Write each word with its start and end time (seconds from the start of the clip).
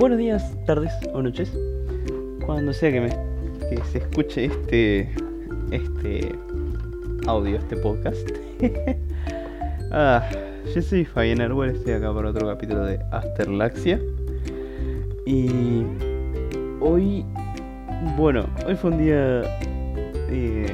buenos 0.00 0.16
días, 0.16 0.56
tardes 0.64 0.94
o 1.12 1.20
noches, 1.20 1.52
cuando 2.46 2.72
sea 2.72 2.90
que, 2.90 3.02
me, 3.02 3.10
se 3.92 3.98
escuche 3.98 4.46
este, 4.46 5.12
este 5.70 6.34
audio, 7.26 7.58
este 7.58 7.76
podcast. 7.76 8.26
ah, 9.92 10.26
yo 10.74 10.80
soy 10.80 11.04
Fabián 11.04 11.42
Arbol, 11.42 11.68
estoy 11.68 11.92
acá 11.92 12.14
para 12.14 12.30
otro 12.30 12.48
capítulo 12.48 12.86
de 12.86 12.98
Asterlaxia. 13.10 14.00
Y 15.26 15.84
hoy, 16.80 17.26
bueno, 18.16 18.46
hoy 18.66 18.76
fue 18.76 18.92
un 18.92 18.98
día 19.04 19.42
eh, 20.30 20.66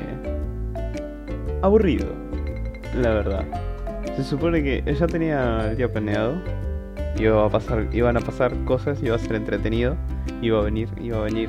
aburrido, 1.62 2.06
la 2.94 3.10
verdad. 3.12 3.44
Se 4.16 4.22
supone 4.22 4.62
que 4.62 4.84
ya 4.94 5.06
tenía 5.08 5.68
el 5.68 5.76
día 5.76 5.90
planeado, 5.90 6.40
iba 7.18 7.46
a 7.46 7.48
pasar, 7.48 7.86
iban 7.92 8.16
a 8.16 8.20
pasar 8.20 8.52
cosas, 8.64 9.02
iba 9.02 9.16
a 9.16 9.18
ser 9.18 9.36
entretenido, 9.36 9.96
iba 10.42 10.58
a 10.58 10.62
venir, 10.62 10.88
iba 11.00 11.18
a 11.18 11.22
venir 11.22 11.48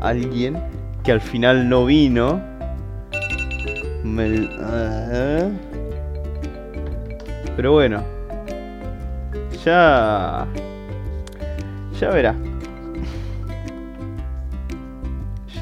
alguien 0.00 0.56
que 1.02 1.12
al 1.12 1.20
final 1.20 1.68
no 1.68 1.84
vino. 1.86 2.40
Ah. 4.60 5.48
Pero 7.56 7.72
bueno, 7.72 8.02
ya, 9.64 10.46
ya 12.00 12.10
verá. 12.10 12.34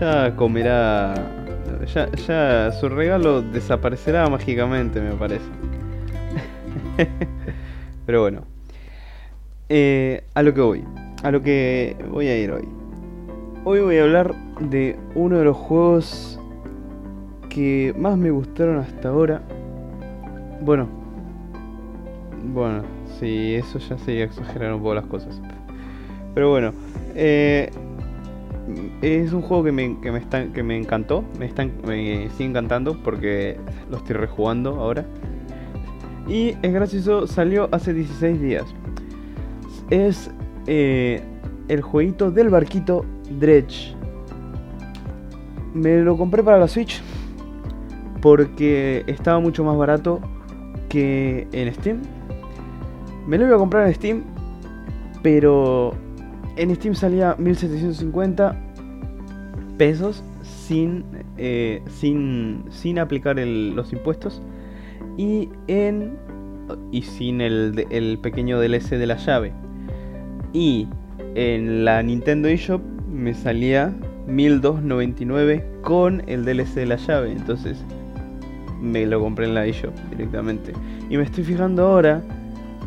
Ya 0.00 0.34
comerá. 0.36 1.14
Ya, 1.94 2.10
ya 2.12 2.72
su 2.72 2.88
regalo 2.88 3.42
desaparecerá 3.42 4.28
mágicamente, 4.28 5.00
me 5.00 5.12
parece. 5.12 5.44
Pero 8.06 8.22
bueno. 8.22 8.51
Eh, 9.74 10.22
a 10.34 10.42
lo 10.42 10.52
que 10.52 10.60
voy. 10.60 10.84
A 11.22 11.30
lo 11.30 11.40
que 11.40 11.96
voy 12.10 12.26
a 12.26 12.38
ir 12.38 12.50
hoy. 12.52 12.68
Hoy 13.64 13.80
voy 13.80 13.96
a 13.96 14.02
hablar 14.02 14.34
de 14.60 14.98
uno 15.14 15.38
de 15.38 15.44
los 15.44 15.56
juegos 15.56 16.38
que 17.48 17.94
más 17.96 18.18
me 18.18 18.30
gustaron 18.30 18.76
hasta 18.76 19.08
ahora. 19.08 19.40
Bueno. 20.60 20.88
Bueno, 22.52 22.82
sí, 23.18 23.54
eso 23.54 23.78
ya 23.78 23.96
sería 23.96 24.24
exagerar 24.24 24.74
un 24.74 24.80
poco 24.80 24.94
las 24.94 25.06
cosas. 25.06 25.40
Pero 26.34 26.50
bueno. 26.50 26.72
eh, 27.14 27.70
es 29.00 29.32
un 29.32 29.40
juego 29.40 29.64
que 29.64 29.72
me, 29.72 29.98
que 30.02 30.12
me, 30.12 30.18
está- 30.18 30.52
que 30.52 30.62
me 30.62 30.76
encantó. 30.76 31.24
Me, 31.38 31.46
están, 31.46 31.72
me 31.86 32.28
sigue 32.36 32.44
encantando 32.50 33.02
porque 33.02 33.56
lo 33.90 33.96
estoy 33.96 34.16
rejugando 34.16 34.80
ahora. 34.82 35.06
Y 36.28 36.56
es 36.60 36.72
gracioso, 36.74 37.26
salió 37.26 37.70
hace 37.72 37.94
16 37.94 38.38
días. 38.38 38.64
Es 39.92 40.30
eh, 40.66 41.20
el 41.68 41.82
jueguito 41.82 42.30
del 42.30 42.48
barquito 42.48 43.04
Dredge. 43.38 43.94
Me 45.74 46.00
lo 46.00 46.16
compré 46.16 46.42
para 46.42 46.58
la 46.58 46.66
Switch 46.66 47.02
porque 48.22 49.04
estaba 49.06 49.38
mucho 49.38 49.62
más 49.64 49.76
barato 49.76 50.18
que 50.88 51.46
en 51.52 51.74
Steam. 51.74 52.00
Me 53.26 53.36
lo 53.36 53.44
iba 53.46 53.56
a 53.56 53.58
comprar 53.58 53.86
en 53.86 53.94
Steam, 53.94 54.22
pero 55.22 55.92
en 56.56 56.74
Steam 56.74 56.94
salía 56.94 57.36
1750 57.38 58.58
pesos 59.76 60.24
sin, 60.42 61.04
eh, 61.36 61.82
sin, 61.90 62.64
sin 62.70 62.98
aplicar 62.98 63.36
los 63.36 63.92
impuestos 63.92 64.40
y 65.18 65.50
en 65.66 66.16
y 66.90 67.02
sin 67.02 67.42
el, 67.42 67.86
el 67.90 68.18
pequeño 68.20 68.58
DLC 68.58 68.96
de 68.96 69.06
la 69.06 69.16
llave. 69.16 69.52
Y 70.52 70.86
en 71.34 71.84
la 71.84 72.02
Nintendo 72.02 72.48
eShop 72.48 72.82
me 73.10 73.34
salía 73.34 73.92
1299 74.26 75.64
con 75.82 76.22
el 76.28 76.44
DLC 76.44 76.74
de 76.74 76.86
la 76.86 76.96
llave. 76.96 77.32
Entonces 77.32 77.82
me 78.80 79.06
lo 79.06 79.20
compré 79.20 79.46
en 79.46 79.54
la 79.54 79.66
eShop 79.66 79.94
directamente. 80.10 80.72
Y 81.08 81.16
me 81.16 81.22
estoy 81.22 81.44
fijando 81.44 81.86
ahora 81.86 82.22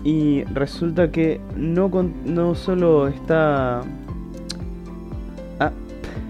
y 0.04 0.44
resulta 0.46 1.12
que 1.12 1.42
no, 1.56 1.90
no 2.26 2.56
solo 2.56 3.08
está... 3.08 3.82
Ah. 5.60 5.72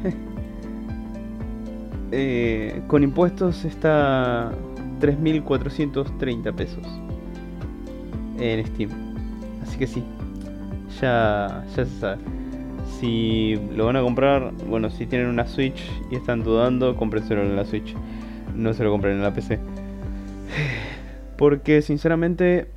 Eh, 2.17 2.81
con 2.87 3.03
impuestos 3.03 3.65
está 3.65 4.51
3.430 5.01 6.53
pesos 6.53 6.83
en 8.39 8.65
Steam. 8.65 8.89
Así 9.63 9.77
que 9.77 9.87
sí, 9.87 10.03
ya, 11.05 11.63
se 11.75 11.85
sabe. 11.85 12.17
Si 12.99 13.55
lo 13.75 13.85
van 13.85 13.95
a 13.95 14.01
comprar, 14.01 14.51
bueno, 14.67 14.89
si 14.89 15.05
tienen 15.05 15.27
una 15.27 15.45
Switch 15.45 15.79
y 16.09 16.15
están 16.15 16.43
dudando, 16.43 16.95
cómprenselo 16.95 17.41
en 17.41 17.55
la 17.55 17.63
Switch. 17.63 17.95
No 18.55 18.73
se 18.73 18.83
lo 18.83 18.89
compren 18.89 19.17
en 19.17 19.21
la 19.21 19.31
PC. 19.31 19.59
Porque 21.37 21.83
sinceramente, 21.83 22.67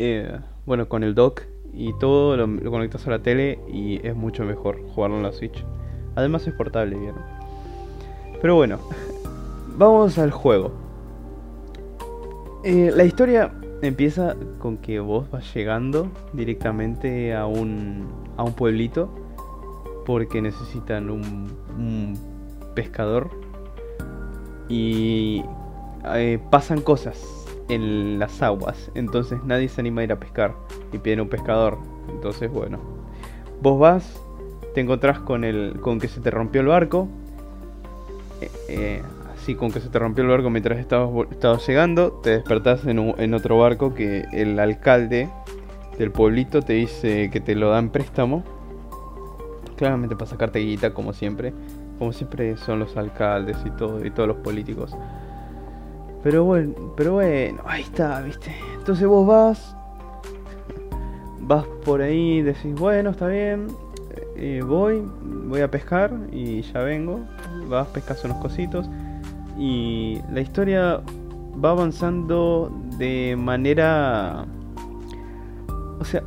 eh, 0.00 0.36
bueno, 0.64 0.88
con 0.88 1.04
el 1.04 1.14
dock 1.14 1.42
y 1.72 1.92
todo 2.00 2.36
lo, 2.36 2.46
lo 2.48 2.70
conectas 2.72 3.06
a 3.06 3.10
la 3.10 3.20
tele 3.20 3.60
y 3.72 4.04
es 4.04 4.16
mucho 4.16 4.44
mejor 4.44 4.80
jugarlo 4.94 5.18
en 5.18 5.22
la 5.22 5.32
Switch. 5.32 5.64
Además 6.16 6.46
es 6.46 6.54
portable, 6.54 6.96
¿vieron? 6.96 7.20
Pero 8.40 8.56
bueno, 8.56 8.80
vamos 9.76 10.18
al 10.18 10.32
juego. 10.32 10.72
Eh, 12.64 12.90
la 12.92 13.04
historia 13.04 13.52
empieza 13.82 14.36
con 14.58 14.78
que 14.78 15.00
vos 15.00 15.30
vas 15.30 15.52
llegando 15.54 16.08
directamente 16.32 17.34
a 17.34 17.46
un, 17.46 18.08
a 18.36 18.42
un 18.42 18.52
pueblito 18.54 19.10
porque 20.04 20.40
necesitan 20.40 21.10
un, 21.10 21.52
un 21.76 22.18
pescador 22.74 23.30
y 24.68 25.42
eh, 26.14 26.38
pasan 26.50 26.80
cosas 26.80 27.46
en 27.68 28.18
las 28.18 28.42
aguas, 28.42 28.90
entonces 28.94 29.40
nadie 29.44 29.68
se 29.68 29.80
anima 29.80 30.00
a 30.00 30.04
ir 30.04 30.12
a 30.12 30.20
pescar 30.20 30.54
y 30.92 30.98
piden 30.98 31.20
un 31.20 31.28
pescador. 31.28 31.78
Entonces, 32.08 32.50
bueno, 32.52 32.78
vos 33.60 33.78
vas, 33.78 34.20
te 34.74 34.80
encontrás 34.80 35.18
con 35.18 35.42
el 35.42 35.80
con 35.80 35.98
que 35.98 36.06
se 36.06 36.20
te 36.20 36.30
rompió 36.30 36.60
el 36.60 36.68
barco, 36.68 37.08
eh, 38.40 38.50
eh, 38.68 39.02
así 39.46 39.54
con 39.54 39.70
que 39.70 39.78
se 39.78 39.88
te 39.88 40.00
rompió 40.00 40.24
el 40.24 40.30
barco 40.30 40.50
mientras 40.50 40.76
estabas, 40.76 41.64
llegando, 41.68 42.14
te 42.20 42.30
despertás 42.30 42.84
en, 42.84 43.32
otro 43.32 43.58
barco 43.58 43.94
que 43.94 44.24
el 44.32 44.58
alcalde 44.58 45.28
del 45.96 46.10
pueblito 46.10 46.62
te 46.62 46.72
dice 46.72 47.30
que 47.30 47.38
te 47.38 47.54
lo 47.54 47.70
da 47.70 47.78
en 47.78 47.90
préstamo. 47.90 48.42
Claramente 49.76 50.16
para 50.16 50.28
sacarte 50.28 50.58
guita, 50.58 50.92
como 50.92 51.12
siempre. 51.12 51.52
Como 51.96 52.12
siempre 52.12 52.56
son 52.56 52.80
los 52.80 52.96
alcaldes 52.96 53.56
y 53.64 53.70
todo, 53.70 54.04
y 54.04 54.10
todos 54.10 54.26
los 54.26 54.38
políticos. 54.38 54.96
Pero 56.24 56.42
bueno, 56.42 56.74
pero 56.96 57.12
bueno, 57.12 57.62
ahí 57.66 57.82
está, 57.82 58.20
viste. 58.22 58.52
Entonces 58.76 59.06
vos 59.06 59.28
vas, 59.28 59.76
vas 61.38 61.64
por 61.84 62.02
ahí, 62.02 62.42
decís, 62.42 62.74
bueno, 62.74 63.10
está 63.10 63.28
bien, 63.28 63.68
eh, 64.34 64.60
voy, 64.66 65.08
voy 65.22 65.60
a 65.60 65.70
pescar 65.70 66.10
y 66.32 66.62
ya 66.62 66.80
vengo. 66.80 67.20
Vas, 67.68 67.86
pescas 67.88 68.24
unos 68.24 68.38
cositos 68.38 68.90
y 69.56 70.20
la 70.32 70.40
historia 70.40 71.00
va 71.64 71.70
avanzando 71.70 72.70
de 72.98 73.36
manera, 73.38 74.46
o 75.98 76.04
sea, 76.04 76.22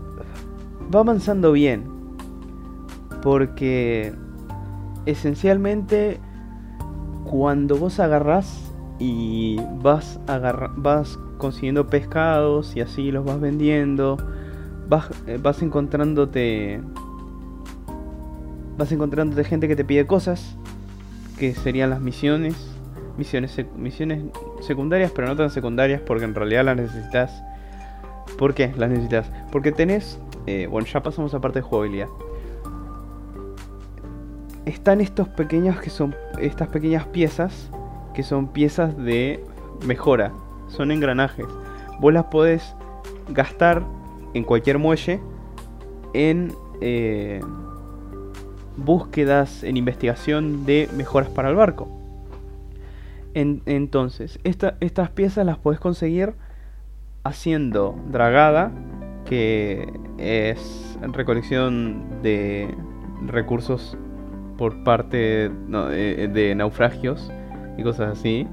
va 0.94 1.00
avanzando 1.02 1.52
bien, 1.52 1.84
porque 3.22 4.14
esencialmente 5.06 6.20
cuando 7.26 7.78
vos 7.78 8.00
agarrás 8.00 8.74
y 8.98 9.60
vas 9.82 10.20
agarra- 10.28 10.74
vas 10.76 11.20
consiguiendo 11.38 11.88
pescados 11.88 12.76
y 12.76 12.82
así 12.82 13.12
los 13.12 13.24
vas 13.24 13.40
vendiendo, 13.40 14.18
vas, 14.90 15.10
eh, 15.28 15.40
vas 15.42 15.62
encontrándote 15.62 16.82
vas 18.78 18.92
encontrándote 18.92 19.44
gente 19.44 19.68
que 19.68 19.76
te 19.76 19.84
pide 19.84 20.08
cosas 20.08 20.56
que 21.38 21.54
serían 21.54 21.90
las 21.90 22.02
misiones, 22.02 22.56
misiones 23.20 23.60
misiones 23.76 24.24
secundarias, 24.62 25.12
pero 25.14 25.28
no 25.28 25.36
tan 25.36 25.52
secundarias 25.52 26.02
porque 26.02 26.26
en 26.26 26.34
realidad 26.34 26.66
las 26.66 26.78
necesitas. 26.78 27.44
¿Por 28.38 28.54
qué 28.54 28.72
las 28.78 28.90
necesitas? 28.90 29.30
Porque 29.52 29.72
tenés, 29.72 30.20
eh, 30.48 30.68
bueno, 30.68 30.88
ya 30.88 31.04
pasamos 31.04 31.34
a 31.34 31.42
parte 31.42 31.60
de 31.60 31.64
jugabilidad 31.64 32.08
están 34.66 35.02
estos 35.02 35.28
pequeños 35.28 35.80
que 35.82 35.90
son 35.90 36.16
estas 36.40 36.68
pequeñas 36.68 37.06
piezas 37.08 37.70
que 38.14 38.24
son 38.24 38.48
piezas 38.48 38.98
de 38.98 39.44
mejora, 39.86 40.32
son 40.68 40.92
engranajes. 40.92 41.46
Vos 42.00 42.14
las 42.14 42.26
podés 42.26 42.76
gastar 43.30 43.84
en 44.34 44.44
cualquier 44.44 44.78
muelle 44.78 45.20
en 46.14 46.54
eh, 46.82 47.40
búsquedas, 48.78 49.64
en 49.64 49.78
investigación 49.78 50.66
de 50.66 50.90
mejoras 50.96 51.30
para 51.30 51.50
el 51.50 51.56
barco. 51.56 51.99
En- 53.34 53.62
entonces, 53.66 54.40
esta- 54.44 54.76
estas 54.80 55.10
piezas 55.12 55.46
las 55.46 55.58
podés 55.58 55.80
conseguir 55.80 56.34
haciendo 57.24 57.96
dragada 58.12 58.72
que 59.26 59.88
es 60.18 60.98
recolección 61.14 62.22
de 62.24 62.74
recursos 63.28 63.98
por 64.58 64.84
parte 64.84 65.50
de, 65.50 66.54
naufragios 66.56 67.32
y 67.78 67.84
cosas 67.84 68.18
así, 68.18 68.48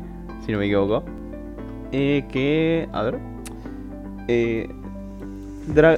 si 0.44 0.52
no 0.52 0.58
me 0.58 0.66
equivoco. 0.66 1.02
Eh, 1.92 2.26
que, 2.30 2.88
a 2.92 3.02
ver, 3.02 3.18
eh, 4.28 4.68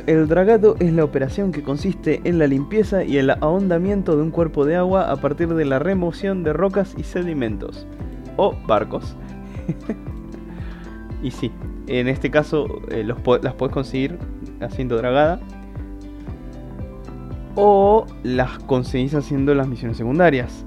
el 0.06 0.28
dragado 0.28 0.76
es 0.78 0.92
la 0.92 1.04
operación 1.04 1.50
que 1.52 1.62
consiste 1.62 2.20
en 2.24 2.38
la 2.38 2.46
limpieza 2.46 3.04
y 3.04 3.18
el 3.18 3.30
ahondamiento 3.30 4.16
de 4.16 4.22
un 4.22 4.30
cuerpo 4.30 4.64
de 4.64 4.76
agua 4.76 5.10
a 5.10 5.16
partir 5.16 5.48
de 5.48 5.64
la 5.64 5.78
remoción 5.78 6.42
de 6.44 6.52
rocas 6.52 6.94
y 6.96 7.02
sedimentos 7.02 7.86
o 8.38 8.54
barcos. 8.66 9.14
y 11.22 11.30
sí, 11.30 11.52
en 11.86 12.08
este 12.08 12.30
caso 12.30 12.66
eh, 12.90 13.04
los 13.04 13.18
las 13.42 13.52
puedes 13.54 13.74
conseguir 13.74 14.18
haciendo 14.60 14.96
dragada 14.96 15.38
o 17.54 18.06
las 18.22 18.58
conseguís 18.60 19.14
haciendo 19.14 19.54
las 19.54 19.68
misiones 19.68 19.98
secundarias 19.98 20.64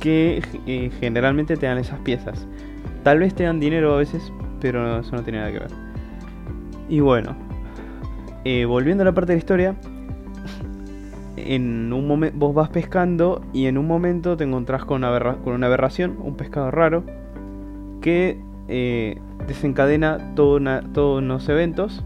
que 0.00 0.42
eh, 0.66 0.90
generalmente 1.00 1.56
te 1.56 1.66
dan 1.66 1.78
esas 1.78 1.98
piezas. 2.00 2.46
Tal 3.02 3.18
vez 3.20 3.34
te 3.34 3.44
dan 3.44 3.58
dinero 3.58 3.94
a 3.94 3.96
veces, 3.96 4.32
pero 4.60 5.00
eso 5.00 5.16
no 5.16 5.22
tiene 5.22 5.38
nada 5.38 5.50
que 5.50 5.58
ver. 5.60 5.70
Y 6.88 7.00
bueno, 7.00 7.36
eh, 8.44 8.64
volviendo 8.64 9.02
a 9.02 9.06
la 9.06 9.12
parte 9.12 9.32
de 9.32 9.36
la 9.36 9.38
historia, 9.38 9.76
en 11.46 11.92
un 11.92 12.06
momento 12.06 12.36
vos 12.38 12.54
vas 12.54 12.68
pescando 12.70 13.42
y 13.52 13.66
en 13.66 13.78
un 13.78 13.86
momento 13.86 14.36
te 14.36 14.44
encontrás 14.44 14.84
con 14.84 15.04
una, 15.04 15.36
con 15.36 15.54
una 15.54 15.66
aberración, 15.66 16.16
un 16.22 16.36
pescado 16.36 16.70
raro, 16.70 17.04
que 18.00 18.38
eh, 18.68 19.18
desencadena 19.46 20.34
todos 20.34 20.60
unos 21.18 21.48
eventos 21.48 22.04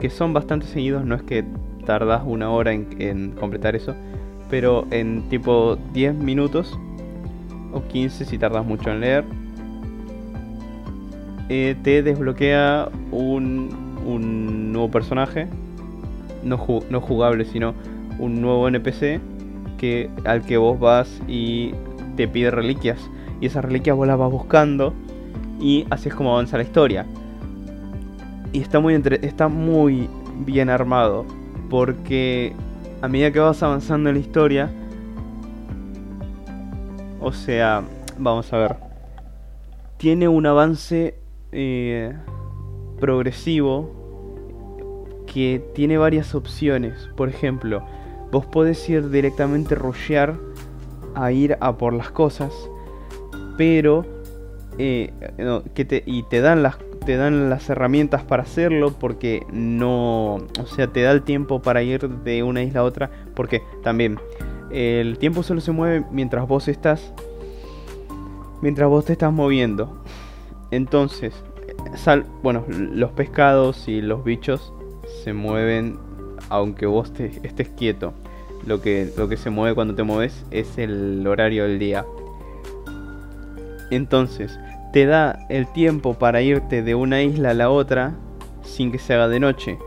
que 0.00 0.10
son 0.10 0.32
bastante 0.32 0.66
seguidos, 0.66 1.04
no 1.04 1.14
es 1.14 1.22
que 1.22 1.44
tardas 1.84 2.22
una 2.24 2.50
hora 2.50 2.72
en, 2.72 3.32
completar 3.32 3.76
eso, 3.76 3.94
pero 4.50 4.86
en 4.90 5.28
tipo 5.28 5.78
10 5.92 6.14
minutos 6.14 6.78
o 7.72 7.82
15 7.82 8.24
si 8.24 8.38
tardas 8.38 8.64
mucho 8.64 8.90
en 8.90 9.00
leer, 9.00 9.24
eh, 11.48 11.76
te 11.82 12.02
desbloquea 12.02 12.88
un 13.12 13.86
un 14.06 14.72
nuevo 14.72 14.90
personaje, 14.90 15.48
no, 16.44 16.64
no 16.88 17.00
jugable, 17.00 17.44
sino 17.44 17.74
un 18.18 18.40
nuevo 18.40 18.68
NPC 18.68 19.20
que, 19.78 20.10
al 20.24 20.42
que 20.42 20.56
vos 20.56 20.78
vas 20.78 21.20
y 21.28 21.72
te 22.16 22.28
pide 22.28 22.50
reliquias. 22.50 22.98
Y 23.40 23.46
esas 23.46 23.64
reliquias 23.64 23.96
vos 23.96 24.06
las 24.06 24.18
vas 24.18 24.30
buscando 24.30 24.94
y 25.60 25.86
así 25.90 26.08
es 26.08 26.14
como 26.14 26.32
avanza 26.32 26.56
la 26.56 26.62
historia. 26.62 27.06
Y 28.52 28.60
está 28.60 28.80
muy, 28.80 29.00
está 29.22 29.48
muy 29.48 30.08
bien 30.44 30.70
armado 30.70 31.24
porque 31.68 32.52
a 33.02 33.08
medida 33.08 33.30
que 33.30 33.40
vas 33.40 33.62
avanzando 33.62 34.08
en 34.08 34.14
la 34.16 34.20
historia, 34.20 34.70
o 37.20 37.32
sea, 37.32 37.82
vamos 38.18 38.52
a 38.52 38.58
ver, 38.58 38.76
tiene 39.98 40.28
un 40.28 40.46
avance 40.46 41.18
eh, 41.52 42.14
progresivo 43.00 43.90
que 45.26 45.62
tiene 45.74 45.98
varias 45.98 46.34
opciones. 46.34 47.10
Por 47.16 47.28
ejemplo, 47.28 47.82
vos 48.36 48.44
podés 48.44 48.86
ir 48.90 49.08
directamente 49.08 49.74
rushear 49.74 50.34
a 51.14 51.32
ir 51.32 51.56
a 51.60 51.78
por 51.78 51.94
las 51.94 52.10
cosas, 52.10 52.52
pero 53.56 54.04
eh, 54.76 55.10
te, 55.74 56.02
y 56.04 56.22
te 56.24 56.42
dan 56.42 56.62
las 56.62 56.76
te 57.06 57.16
dan 57.16 57.48
las 57.48 57.70
herramientas 57.70 58.24
para 58.24 58.42
hacerlo 58.42 58.92
porque 58.92 59.46
no, 59.50 60.34
o 60.34 60.66
sea, 60.66 60.88
te 60.88 61.00
da 61.02 61.12
el 61.12 61.22
tiempo 61.22 61.62
para 61.62 61.82
ir 61.82 62.08
de 62.10 62.42
una 62.42 62.62
isla 62.62 62.80
a 62.80 62.84
otra 62.84 63.10
porque 63.34 63.62
también 63.82 64.18
el 64.70 65.16
tiempo 65.16 65.42
solo 65.42 65.62
se 65.62 65.72
mueve 65.72 66.04
mientras 66.10 66.46
vos 66.46 66.68
estás 66.68 67.14
mientras 68.60 68.90
vos 68.90 69.06
te 69.06 69.12
estás 69.12 69.32
moviendo. 69.32 70.02
Entonces, 70.70 71.32
sal, 71.94 72.26
bueno, 72.42 72.64
los 72.68 73.12
pescados 73.12 73.88
y 73.88 74.02
los 74.02 74.24
bichos 74.24 74.74
se 75.24 75.32
mueven 75.32 75.98
aunque 76.48 76.86
vos 76.86 77.12
te, 77.12 77.26
estés 77.42 77.68
quieto. 77.70 78.12
Lo 78.66 78.82
que, 78.82 79.12
lo 79.16 79.28
que 79.28 79.36
se 79.36 79.50
mueve 79.50 79.74
cuando 79.74 79.94
te 79.94 80.02
mueves 80.02 80.44
es 80.50 80.76
el 80.76 81.26
horario 81.26 81.64
del 81.64 81.78
día. 81.78 82.04
Entonces, 83.90 84.58
te 84.92 85.06
da 85.06 85.46
el 85.48 85.66
tiempo 85.72 86.14
para 86.14 86.42
irte 86.42 86.82
de 86.82 86.94
una 86.94 87.22
isla 87.22 87.50
a 87.50 87.54
la 87.54 87.70
otra 87.70 88.14
sin 88.62 88.90
que 88.90 88.98
se 88.98 89.14
haga 89.14 89.28
de 89.28 89.40
noche, 89.40 89.78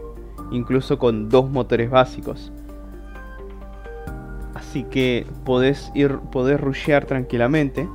incluso 0.51 0.97
con 0.97 1.29
dos 1.29 1.49
motores 1.49 1.89
básicos. 1.89 2.51
Así 4.53 4.83
que 4.83 5.25
podés 5.45 5.91
ir, 5.95 6.19
podés 6.31 6.59
rushear 6.59 7.05
tranquilamente 7.05 7.87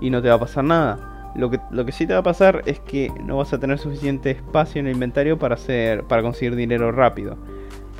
y 0.00 0.10
no 0.10 0.22
te 0.22 0.28
va 0.28 0.34
a 0.34 0.40
pasar 0.40 0.64
nada. 0.64 1.32
Lo 1.34 1.50
que, 1.50 1.60
lo 1.70 1.84
que 1.84 1.92
sí 1.92 2.06
te 2.06 2.12
va 2.12 2.20
a 2.20 2.24
pasar 2.24 2.62
es 2.66 2.80
que 2.80 3.10
no 3.24 3.38
vas 3.38 3.52
a 3.52 3.58
tener 3.58 3.78
suficiente 3.78 4.30
espacio 4.30 4.80
en 4.80 4.86
el 4.86 4.94
inventario 4.94 5.38
para, 5.38 5.54
hacer, 5.54 6.04
para 6.04 6.22
conseguir 6.22 6.56
dinero 6.56 6.92
rápido. 6.92 7.36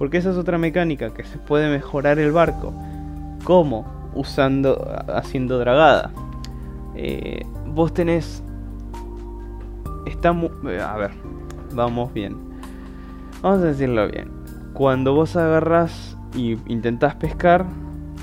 Porque 0.02 0.18
esa 0.18 0.32
es 0.32 0.36
otra 0.36 0.58
mecánica, 0.58 1.14
que 1.14 1.22
se 1.22 1.38
puede 1.38 1.70
mejorar 1.70 2.18
el 2.18 2.32
barco. 2.32 2.72
¿Cómo? 3.44 3.86
Usando, 4.16 4.84
haciendo 5.06 5.60
dragada. 5.60 6.10
Eh, 6.96 7.46
vos 7.68 7.94
tenés... 7.94 8.42
Está 10.04 10.30
A 10.30 10.96
ver, 10.96 11.12
vamos 11.72 12.12
bien. 12.12 12.36
Vamos 13.42 13.60
a 13.60 13.66
decirlo 13.66 14.08
bien. 14.08 14.28
Cuando 14.72 15.14
vos 15.14 15.36
agarras 15.36 16.18
y 16.34 16.58
intentás 16.66 17.14
pescar, 17.14 17.64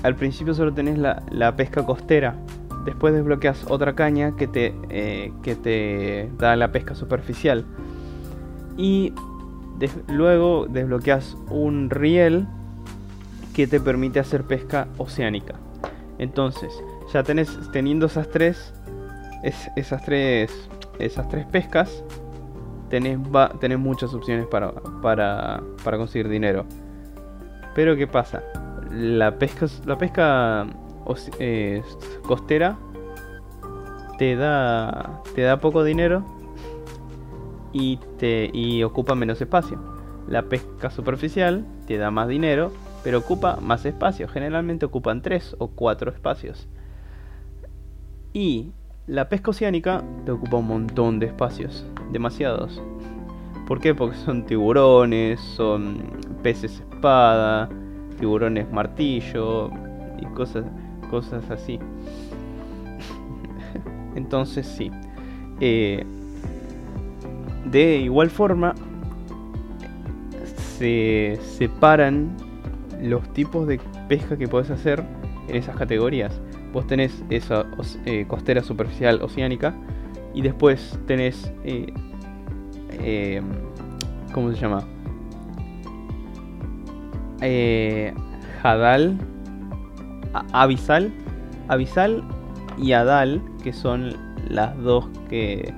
al 0.04 0.16
principio 0.16 0.54
solo 0.54 0.74
tenés 0.74 0.98
la, 0.98 1.24
la 1.32 1.56
pesca 1.56 1.86
costera 1.86 2.36
Después 2.84 3.14
desbloqueas 3.14 3.66
otra 3.70 3.96
caña 3.96 4.36
que 4.36 4.48
te, 4.48 4.76
eh, 4.90 5.32
que 5.44 5.56
te 5.56 6.30
da 6.38 6.58
la 6.58 6.74
pesca 6.74 6.94
superficial. 6.94 7.64
Y 8.76 9.14
luego 10.08 10.68
desbloqueas 10.68 11.38
un 11.50 11.90
riel 11.90 12.48
que 13.54 13.68
te 13.68 13.80
permite 13.80 14.20
hacer 14.20 14.44
pesca 14.44 14.88
oceánica. 14.98 15.56
Entonces, 16.18 16.72
ya 17.14 17.24
tenés, 17.24 17.58
teniendo 17.72 18.06
esas 18.08 18.30
tres, 18.30 18.74
esas 19.76 20.04
tres, 20.04 20.70
esas 21.00 21.28
tres 21.30 21.46
pescas, 21.46 22.04
tenés, 22.90 23.18
tenés 23.60 23.80
muchas 23.80 24.14
opciones 24.14 24.46
para, 24.48 24.72
para, 25.02 25.62
para 25.84 25.98
conseguir 25.98 26.30
dinero. 26.30 26.66
Pero 27.76 27.96
¿qué 27.96 28.08
pasa? 28.08 28.44
La 28.92 29.38
pesca, 29.38 29.68
la 29.86 29.98
pesca 29.98 30.68
costera 32.24 32.78
te 34.18 34.36
da, 34.36 35.22
te 35.36 35.42
da 35.42 35.60
poco 35.60 35.84
dinero 35.84 36.24
y, 37.74 37.98
te, 38.18 38.50
y 38.54 38.84
ocupa 38.84 39.16
menos 39.16 39.42
espacio. 39.42 39.80
La 40.28 40.44
pesca 40.44 40.92
superficial 40.92 41.66
te 41.88 41.98
da 41.98 42.12
más 42.12 42.28
dinero, 42.28 42.72
pero 43.04 43.20
ocupa 43.20 43.58
más 43.62 43.86
espacio. 43.86 44.28
Generalmente 44.28 44.86
ocupan 44.86 45.22
3 45.22 45.56
o 45.60 45.70
4 45.70 46.12
espacios. 46.12 46.68
Y 48.34 48.72
la 49.08 49.28
pesca 49.28 49.52
oceánica 49.52 50.04
te 50.26 50.32
ocupa 50.32 50.58
un 50.58 50.68
montón 50.68 51.20
de 51.20 51.26
espacios, 51.26 51.86
demasiados. 52.12 52.82
¿Por 53.68 53.80
qué? 53.80 53.96
Porque 53.96 54.18
son 54.18 54.46
tiburones, 54.46 55.40
son 55.40 55.98
peces 56.44 56.84
espada, 56.92 57.70
tiburones 58.20 58.72
martillo 58.72 59.72
y 60.20 60.26
cosas 60.36 60.66
cosas 61.10 61.50
así. 61.50 61.80
Entonces 64.16 64.68
sí. 64.68 64.92
Eh, 65.60 66.06
de 67.72 67.98
igual 67.98 68.30
forma, 68.30 68.74
se 70.78 71.38
separan 71.42 72.36
los 73.02 73.32
tipos 73.34 73.68
de 73.68 73.80
pesca 74.08 74.38
que 74.38 74.48
puedes 74.48 74.70
hacer 74.70 75.04
en 75.48 75.56
esas 75.56 75.76
categorías. 75.76 76.42
Vos 76.74 76.86
tenés 76.88 77.24
esa 77.30 77.66
eh, 78.06 78.26
costera 78.28 78.62
superficial 78.62 79.22
oceánica 79.22 79.74
y 80.34 80.42
después 80.42 81.00
tenés... 81.08 81.52
Eh, 81.64 83.42
¿Cómo 84.34 84.52
se 84.52 84.60
llama? 84.60 84.84
Hadal 88.62 89.18
Avisal, 90.54 91.12
Avisal 91.68 92.24
y 92.78 92.94
Adal, 92.94 93.42
que 93.64 93.74
son 93.74 94.14
las 94.48 94.78
dos 94.78 95.10
que 95.30 95.74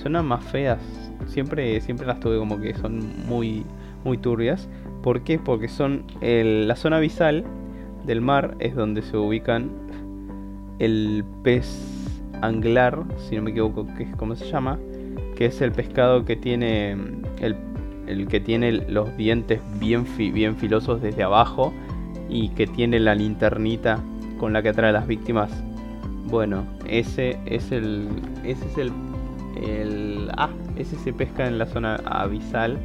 suenan 0.00 0.26
más 0.26 0.44
feas. 0.44 0.80
Siempre, 1.26 1.80
siempre 1.80 2.06
las 2.06 2.20
tuve 2.20 2.38
como 2.38 2.60
que 2.60 2.74
son 2.74 3.26
muy, 3.26 3.64
muy 4.04 4.18
turbias. 4.18 4.68
¿Por 5.02 5.22
qué? 5.22 5.38
Porque 5.38 5.68
son 5.68 6.04
la 6.20 6.76
zona 6.76 6.96
abisal 6.98 7.44
del 8.06 8.20
mar 8.20 8.56
es 8.58 8.74
donde 8.74 9.02
se 9.02 9.16
ubican 9.16 9.70
el 10.78 11.24
pez 11.42 12.22
anglar, 12.40 13.04
si 13.18 13.36
no 13.36 13.42
me 13.42 13.50
equivoco, 13.50 13.86
que 13.96 14.04
es 14.04 14.16
como 14.16 14.34
se 14.34 14.50
llama, 14.50 14.78
que 15.36 15.46
es 15.46 15.60
el 15.60 15.72
pescado 15.72 16.24
que 16.24 16.34
tiene 16.34 16.92
el, 17.40 17.56
el 18.06 18.26
que 18.26 18.40
tiene 18.40 18.72
los 18.72 19.16
dientes 19.16 19.60
bien, 19.78 20.06
bien 20.16 20.56
filosos 20.56 21.00
desde 21.00 21.22
abajo 21.22 21.72
y 22.28 22.48
que 22.50 22.66
tiene 22.66 22.98
la 22.98 23.14
linternita 23.14 24.00
con 24.38 24.52
la 24.52 24.62
que 24.62 24.70
atrae 24.70 24.90
a 24.90 24.92
las 24.92 25.06
víctimas. 25.06 25.50
Bueno, 26.24 26.64
ese 26.86 27.38
es 27.46 27.70
el. 27.70 28.08
Ese 28.44 28.66
es 28.66 28.78
el. 28.78 28.92
El 29.56 30.30
ah, 30.36 30.50
ese 30.76 30.96
se 30.96 31.12
pesca 31.12 31.46
en 31.46 31.58
la 31.58 31.66
zona 31.66 31.96
abisal. 32.04 32.78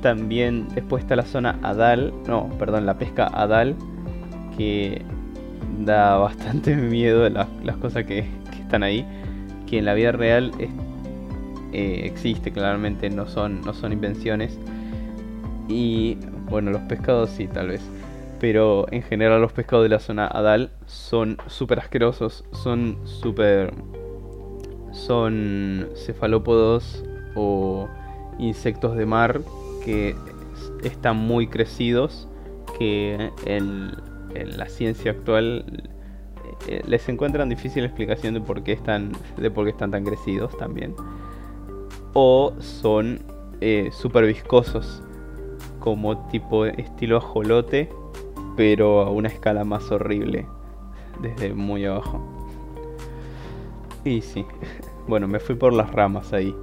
También 0.00 0.68
después 0.74 1.02
está 1.02 1.16
la 1.16 1.24
zona 1.24 1.58
Adal. 1.62 2.12
No, 2.26 2.48
perdón, 2.58 2.86
la 2.86 2.98
pesca 2.98 3.26
Adal. 3.26 3.76
Que 4.56 5.02
da 5.80 6.16
bastante 6.16 6.76
miedo 6.76 7.28
las, 7.28 7.48
las 7.64 7.76
cosas 7.76 8.04
que, 8.04 8.24
están 8.60 8.82
ahí. 8.82 9.06
Que 9.66 9.78
en 9.78 9.84
la 9.84 9.94
vida 9.94 10.12
real 10.12 10.50
eh, 11.72 12.02
existe, 12.04 12.52
claramente, 12.52 13.08
no 13.10 13.26
son, 13.26 13.60
no 13.62 13.72
son 13.72 13.92
invenciones. 13.92 14.58
Y 15.68 16.18
bueno, 16.48 16.70
los 16.70 16.82
pescados 16.82 17.30
sí, 17.30 17.46
tal 17.46 17.68
vez. 17.68 17.82
Pero 18.40 18.86
en 18.90 19.02
general 19.02 19.40
los 19.40 19.52
pescados 19.52 19.84
de 19.84 19.88
la 19.88 20.00
zona 20.00 20.26
Adal 20.26 20.70
son 20.86 21.38
súper 21.46 21.78
asquerosos, 21.78 22.44
son 22.52 22.98
súper... 23.04 23.72
Son 24.92 25.88
cefalópodos 25.96 27.04
o 27.34 27.88
insectos 28.38 28.96
de 28.96 29.06
mar 29.06 29.40
que 29.84 30.14
están 30.82 31.16
muy 31.16 31.46
crecidos, 31.46 32.28
que 32.78 33.30
en, 33.46 33.92
la 34.56 34.66
ciencia 34.66 35.10
actual 35.10 35.90
eh, 36.66 36.82
les 36.86 37.06
encuentran 37.08 37.48
difícil 37.50 37.84
explicación 37.84 38.32
de 38.34 38.40
por 38.40 38.62
qué 38.62 38.72
están, 38.72 39.12
de 39.36 39.50
por 39.50 39.64
qué 39.64 39.70
están 39.70 39.90
tan 39.90 40.04
crecidos 40.04 40.56
también. 40.56 40.94
O 42.14 42.54
son 42.58 43.20
eh, 43.60 43.90
súper 43.92 44.26
viscosos 44.26 45.02
como 45.80 46.26
tipo 46.28 46.64
estilo 46.64 47.18
ajolote, 47.18 47.88
pero 48.56 49.00
a 49.00 49.10
una 49.10 49.28
escala 49.28 49.64
más 49.64 49.90
horrible, 49.90 50.46
desde 51.20 51.52
muy 51.54 51.84
abajo. 51.84 52.41
Y 54.04 54.20
sí, 54.20 54.44
bueno, 55.06 55.28
me 55.28 55.38
fui 55.38 55.54
por 55.54 55.72
las 55.72 55.90
ramas 55.90 56.32
ahí. 56.32 56.54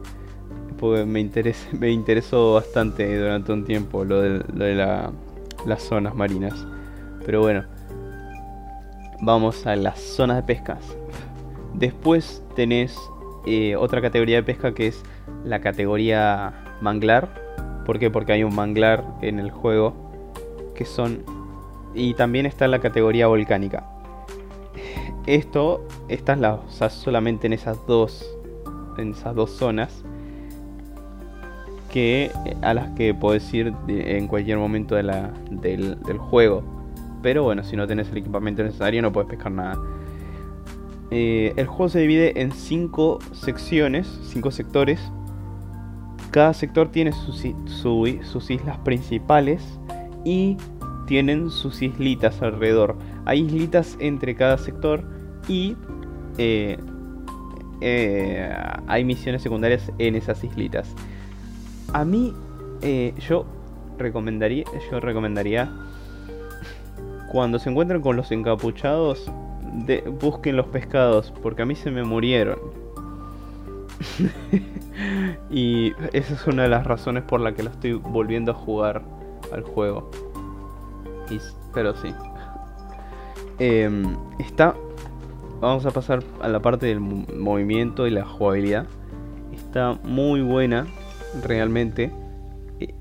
Porque 0.77 1.05
me, 1.05 1.29
me 1.79 1.91
interesó 1.91 2.53
bastante 2.55 3.17
durante 3.17 3.51
un 3.51 3.65
tiempo 3.65 4.03
lo 4.03 4.21
de, 4.21 4.75
las 5.65 5.83
zonas 5.83 6.15
marinas. 6.15 6.67
Pero 7.25 7.41
bueno, 7.41 7.65
vamos 9.21 9.65
a 9.65 9.75
las 9.75 9.99
zonas 9.99 10.37
de 10.37 10.43
pescas. 10.43 10.83
Después 11.73 12.43
tenés 12.55 12.97
eh, 13.45 13.75
otra 13.75 14.01
categoría 14.01 14.37
de 14.37 14.43
pesca 14.43 14.73
que 14.73 14.87
es 14.87 15.03
la 15.43 15.61
categoría 15.61 16.53
manglar 16.81 17.49
¿Por 17.89 17.97
qué? 17.97 18.11
Porque 18.11 18.33
hay 18.33 18.43
un 18.43 18.53
manglar 18.53 19.03
en 19.23 19.39
el 19.39 19.49
juego 19.49 19.95
que 20.75 20.85
son... 20.85 21.23
Y 21.95 22.13
también 22.13 22.45
está 22.45 22.67
la 22.67 22.77
categoría 22.77 23.25
volcánica. 23.25 23.83
Esto 25.29 25.85
está 26.07 26.35
la, 26.35 26.59
solamente 26.89 27.47
en 27.47 27.53
esas 27.53 27.85
dos 27.85 28.25
en 28.97 29.11
esas 29.11 29.35
dos 29.35 29.51
zonas 29.51 30.03
que 31.93 32.31
a 32.61 32.73
las 32.73 32.89
que 32.95 33.13
puedes 33.13 33.53
ir 33.53 33.73
en 33.87 34.27
cualquier 34.27 34.57
momento 34.57 34.95
de 34.95 35.03
la, 35.03 35.31
del, 35.51 35.95
juego. 36.17 36.63
Pero 37.21 37.43
bueno, 37.43 37.63
si 37.63 37.75
no 37.75 37.87
tenés 37.87 38.09
el 38.09 38.17
equipamiento 38.17 38.63
necesario 38.63 39.01
no 39.01 39.13
puedes 39.13 39.29
pescar 39.29 39.51
nada. 39.51 39.79
Eh, 41.11 41.53
el 41.55 41.67
juego 41.67 41.89
se 41.89 41.99
divide 41.99 42.41
en 42.41 42.51
cinco 42.51 43.19
secciones, 43.31 44.07
cinco 44.23 44.51
sectores 44.51 44.99
cada 46.31 46.53
sector 46.53 46.89
tiene 46.89 47.11
sus, 47.11 47.43
islas 48.49 48.77
principales 48.79 49.79
y 50.23 50.57
tienen 51.07 51.49
sus 51.49 51.81
islitas 51.81 52.41
alrededor. 52.41 52.97
Hay 53.25 53.41
islitas 53.41 53.97
entre 53.99 54.35
cada 54.35 54.57
sector 54.57 55.18
y 55.49 55.75
eh, 56.37 56.77
eh, 57.81 58.55
hay 58.87 59.03
misiones 59.03 59.41
secundarias 59.41 59.91
en 59.97 60.15
esas 60.15 60.41
islitas. 60.43 60.95
A 61.91 62.05
mí, 62.05 62.33
eh, 62.81 63.13
yo 63.27 63.45
recomendaría, 63.97 64.63
yo 64.89 64.99
recomendaría 65.01 65.69
cuando 67.31 67.59
se 67.59 67.69
encuentren 67.69 68.01
con 68.01 68.15
los 68.15 68.31
encapuchados, 68.31 69.29
busquen 70.21 70.55
los 70.55 70.67
pescados, 70.67 71.33
porque 71.41 71.63
a 71.63 71.65
mí 71.65 71.75
se 71.75 71.91
me 71.91 72.03
murieron. 72.03 72.59
y 75.49 75.91
esa 76.13 76.33
es 76.35 76.47
una 76.47 76.63
de 76.63 76.69
las 76.69 76.85
razones 76.85 77.23
por 77.23 77.41
la 77.41 77.53
que 77.53 77.63
lo 77.63 77.69
estoy 77.69 77.93
volviendo 77.93 78.51
a 78.51 78.55
jugar 78.55 79.01
al 79.51 79.63
juego. 79.63 80.09
pero 81.73 81.95
sí. 81.95 82.13
Em, 83.59 84.15
está. 84.39 84.73
Vamos 85.61 85.85
a 85.85 85.91
pasar 85.91 86.23
a 86.39 86.47
la 86.47 86.61
parte 86.61 86.85
del 86.85 87.01
movimiento 87.01 88.07
y 88.07 88.11
la 88.11 88.23
jugabilidad. 88.23 88.85
Está 89.51 89.99
muy 90.03 90.41
buena, 90.41 90.87
realmente. 91.43 92.13
E, 92.79 92.93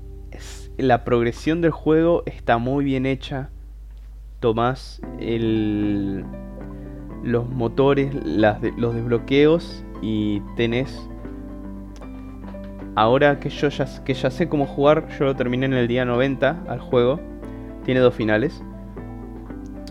la 0.77 1.05
progresión 1.05 1.61
del 1.61 1.71
juego 1.71 2.23
está 2.25 2.57
muy 2.57 2.83
bien 2.83 3.05
hecha. 3.05 3.49
Tomás 4.41 5.01
los 7.23 7.49
motores, 7.49 8.13
los 8.25 8.93
desbloqueos 8.93 9.85
y 10.01 10.41
tenés... 10.57 11.09
Ahora 12.95 13.39
que 13.39 13.49
yo 13.49 13.69
que 14.03 14.13
ya 14.13 14.29
sé 14.29 14.49
cómo 14.49 14.65
jugar, 14.65 15.07
yo 15.17 15.23
lo 15.23 15.35
terminé 15.37 15.65
en 15.65 15.73
el 15.73 15.87
día 15.87 16.03
90 16.03 16.65
al 16.67 16.79
juego. 16.81 17.21
Tiene 17.85 18.01
dos 18.01 18.13
finales. 18.13 18.61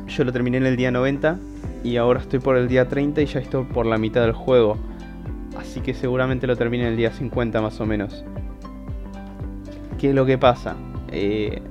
Yo 0.07 0.25
lo 0.25 0.33
terminé 0.33 0.59
en 0.59 0.67
el 0.67 0.77
día 0.77 0.91
90 0.91 1.39
y 1.85 1.97
ahora 1.97 2.21
estoy 2.21 2.39
por 2.39 2.57
el 2.57 2.69
día 2.69 2.89
30 2.89 3.23
y 3.23 3.27
ya 3.27 3.41
estoy 3.41 3.65
por 3.65 3.87
la 3.87 3.99
mitad 3.99 4.23
del 4.23 4.33
juego. 4.33 4.77
Así 5.57 5.81
que 5.81 5.95
seguramente 5.95 6.47
lo 6.47 6.57
termine 6.57 6.89
el 6.89 6.97
día 6.97 7.13
50 7.13 7.61
más 7.61 7.81
o 7.81 7.87
menos. 7.87 8.25
¿Qué 9.99 10.11
es 10.11 10.15
lo 10.15 10.27
que 10.27 10.39
pasa? 10.39 10.77
Eh, 11.11 11.63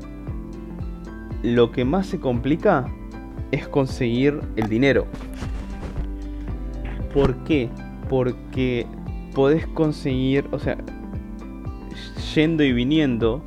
lo 1.44 1.72
que 1.72 1.86
más 1.86 2.08
se 2.08 2.20
complica 2.20 2.86
es 3.52 3.68
conseguir 3.68 4.42
el 4.56 4.68
dinero. 4.68 5.06
¿Por 7.14 7.36
qué? 7.46 7.70
porque 8.10 8.86
podés 9.34 9.68
conseguir, 9.68 10.46
o 10.52 10.60
sea, 10.60 10.78
yendo 12.34 12.64
y 12.64 12.74
viniendo 12.74 13.42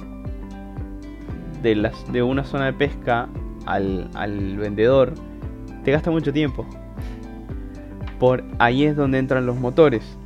de, 1.62 2.22
una 2.22 2.44
zona 2.44 2.66
de 2.66 2.72
pesca 2.72 3.28
al 3.66 4.56
vendedor, 4.58 5.14
te 5.90 5.94
gasta 5.94 6.12
mucho 6.12 6.32
tiempo. 6.32 6.64
Por 8.20 8.44
ahí 8.60 8.84
es 8.84 8.94
donde 8.94 9.18
entran 9.18 9.44
los 9.44 9.56
motores. 9.56 10.16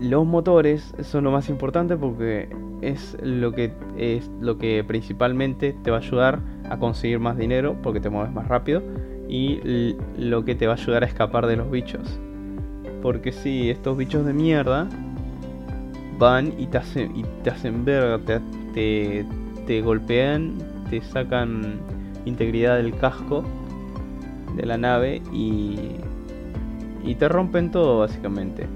Los 0.00 0.24
motores 0.24 0.94
son 1.02 1.24
lo 1.24 1.30
más 1.30 1.50
importante 1.50 1.94
porque 1.98 2.48
es 2.80 3.18
lo 3.22 3.52
que 3.52 3.70
es 3.98 4.30
lo 4.40 4.56
que 4.56 4.82
principalmente 4.82 5.74
te 5.84 5.90
va 5.90 5.98
a 5.98 6.00
ayudar 6.00 6.40
a 6.70 6.78
conseguir 6.78 7.18
más 7.18 7.36
dinero 7.36 7.76
porque 7.82 8.00
te 8.00 8.08
mueves 8.08 8.32
más 8.32 8.48
rápido 8.48 8.82
y 9.28 9.94
lo 10.16 10.42
que 10.46 10.54
te 10.54 10.66
va 10.66 10.72
a 10.72 10.76
ayudar 10.76 11.02
a 11.02 11.06
escapar 11.06 11.46
de 11.46 11.56
los 11.56 11.70
bichos. 11.70 12.18
Porque 13.02 13.30
si, 13.30 13.68
estos 13.68 13.94
bichos 13.98 14.24
de 14.24 14.32
mierda 14.32 14.88
van 16.18 16.54
y 16.58 16.64
te 16.64 16.78
hacen, 16.78 17.14
y 17.14 17.24
te 17.44 17.50
hacen 17.50 17.84
verga, 17.84 18.18
te, 18.72 19.26
te, 19.66 19.82
golpean, 19.82 20.56
te 20.88 21.02
sacan 21.02 21.80
integridad 22.24 22.76
del 22.76 22.96
casco 22.96 23.44
de 24.56 24.66
la 24.66 24.78
nave 24.78 25.22
y, 25.32 25.96
y 27.04 27.14
te 27.14 27.28
rompen 27.28 27.70
todo 27.70 28.00
básicamente. 28.00 28.66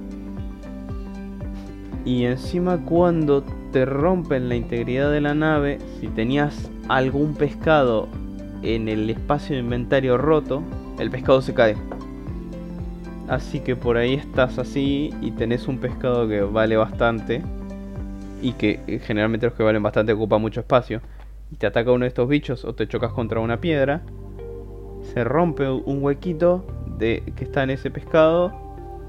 Y 2.04 2.24
encima 2.24 2.78
cuando 2.78 3.42
te 3.72 3.84
rompen 3.84 4.48
la 4.48 4.54
integridad 4.54 5.10
de 5.10 5.20
la 5.20 5.34
nave, 5.34 5.78
si 6.00 6.06
tenías 6.06 6.70
algún 6.88 7.34
pescado 7.34 8.08
en 8.62 8.88
el 8.88 9.10
espacio 9.10 9.56
de 9.56 9.62
inventario 9.62 10.16
roto, 10.16 10.62
el 10.98 11.10
pescado 11.10 11.42
se 11.42 11.52
cae. 11.52 11.76
Así 13.28 13.60
que 13.60 13.74
por 13.74 13.96
ahí 13.96 14.14
estás 14.14 14.58
así 14.58 15.12
y 15.20 15.32
tenés 15.32 15.66
un 15.66 15.78
pescado 15.78 16.28
que 16.28 16.42
vale 16.42 16.76
bastante. 16.76 17.42
Y 18.40 18.52
que 18.52 18.80
eh, 18.86 19.00
generalmente 19.00 19.46
los 19.46 19.54
que 19.56 19.62
valen 19.62 19.82
bastante 19.82 20.12
ocupan 20.12 20.40
mucho 20.40 20.60
espacio. 20.60 21.00
Y 21.50 21.56
te 21.56 21.66
ataca 21.66 21.90
uno 21.90 22.04
de 22.04 22.08
estos 22.08 22.28
bichos 22.28 22.64
o 22.64 22.74
te 22.74 22.86
chocas 22.86 23.12
contra 23.12 23.40
una 23.40 23.60
piedra. 23.60 24.02
Se 25.12 25.24
rompe 25.24 25.68
un 25.68 26.02
huequito 26.02 26.64
de, 26.98 27.22
que 27.36 27.44
está 27.44 27.62
en 27.62 27.70
ese 27.70 27.90
pescado. 27.90 28.52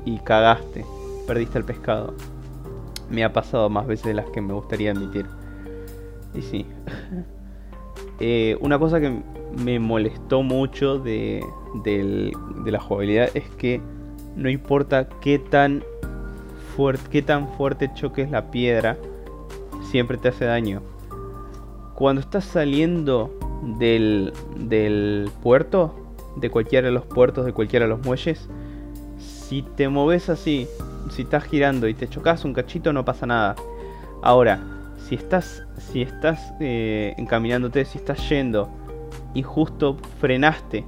Y 0.06 0.20
cagaste. 0.20 0.86
Perdiste 1.26 1.58
el 1.58 1.66
pescado. 1.66 2.14
Me 3.10 3.24
ha 3.24 3.34
pasado 3.34 3.70
más 3.70 3.88
veces 3.88 4.06
de 4.06 4.14
las 4.14 4.30
que 4.30 4.42
me 4.42 4.54
gustaría 4.54 4.92
admitir. 4.92 5.26
Y 6.34 6.42
sí. 6.42 6.66
Eh, 8.20 8.58
una 8.62 8.80
cosa 8.80 9.00
que 9.00 9.22
me 9.64 9.80
molestó 9.80 10.42
mucho 10.42 10.98
de, 10.98 11.46
de 11.84 12.72
la 12.72 12.80
jugabilidad 12.80 13.30
es 13.36 13.48
que 13.58 13.80
no 14.36 14.50
importa 14.50 15.08
qué 15.22 15.38
tan 15.38 15.84
fuerte, 16.76 17.04
qué 17.12 17.22
tan 17.22 17.48
fuerte 17.50 17.92
choques 17.94 18.30
la 18.32 18.50
piedra 18.50 18.98
siempre 19.90 20.18
te 20.18 20.30
hace 20.30 20.46
daño. 20.46 20.82
Cuando 21.96 22.22
estás 22.22 22.46
saliendo 22.46 23.37
del, 23.62 24.34
del 24.56 25.30
puerto, 25.42 25.96
de 26.36 26.50
cualquiera 26.50 26.88
de 26.88 26.94
los 26.94 27.06
puertos, 27.06 27.46
de 27.46 27.54
cualquiera 27.54 27.86
de 27.86 27.90
los 27.90 28.06
muelles, 28.06 28.48
si 29.18 29.62
te 29.62 29.90
moves 29.90 30.30
así, 30.30 30.68
si 31.10 31.24
estás 31.24 31.46
girando 31.46 31.88
y 31.88 31.94
te 31.94 32.08
chocas 32.08 32.46
un 32.46 32.54
cachito, 32.54 32.94
no 32.94 33.06
pasa 33.06 33.26
nada. 33.26 33.56
Ahora, 34.22 34.60
si 34.98 35.16
estás, 35.16 35.64
si 35.78 36.02
estás 36.02 36.54
eh, 36.60 37.14
encaminándote, 37.18 37.86
si 37.86 37.98
estás 37.98 38.28
yendo 38.30 38.70
y 39.34 39.44
justo 39.44 39.98
frenaste 40.20 40.86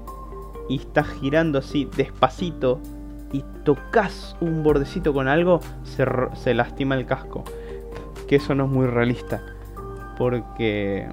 y 0.67 0.77
estás 0.77 1.07
girando 1.07 1.59
así 1.59 1.89
despacito 1.95 2.81
y 3.31 3.43
tocas 3.63 4.35
un 4.41 4.63
bordecito 4.63 5.13
con 5.13 5.27
algo, 5.27 5.61
se, 5.83 6.05
se 6.33 6.53
lastima 6.53 6.95
el 6.95 7.05
casco. 7.05 7.43
Que 8.27 8.35
eso 8.37 8.55
no 8.55 8.65
es 8.65 8.71
muy 8.71 8.87
realista. 8.87 9.41
Porque 10.17 11.07